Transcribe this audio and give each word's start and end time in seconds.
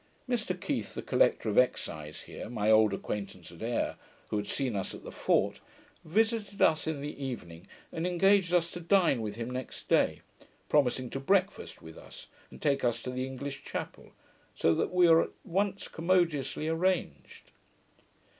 Mr 0.27 0.59
Keith, 0.59 0.95
the 0.95 1.03
collector 1.03 1.47
of 1.47 1.59
Excise 1.59 2.23
here, 2.23 2.49
my 2.49 2.71
old 2.71 2.91
acquaintance 2.91 3.51
at 3.51 3.61
Ayr, 3.61 3.97
who 4.29 4.37
had 4.37 4.47
seen 4.47 4.75
us 4.75 4.95
at 4.95 5.03
the 5.03 5.11
fort, 5.11 5.61
visited 6.03 6.59
us 6.59 6.87
in 6.87 7.01
the 7.01 7.23
evening, 7.23 7.67
and 7.91 8.07
engaged 8.07 8.51
us 8.51 8.71
to 8.71 8.79
dine 8.79 9.21
with 9.21 9.35
him 9.35 9.51
next 9.51 9.87
day, 9.87 10.21
promising 10.69 11.11
to 11.11 11.19
breakfast 11.19 11.83
with 11.83 11.99
us, 11.99 12.25
and 12.49 12.63
take 12.63 12.83
us 12.83 12.99
to 13.03 13.11
the 13.11 13.27
English 13.27 13.63
chapel; 13.63 14.09
so 14.55 14.73
that 14.73 14.91
we 14.91 15.07
were 15.07 15.21
at 15.21 15.29
once 15.45 15.87
commodiously 15.87 16.67
arranged. 16.67 17.51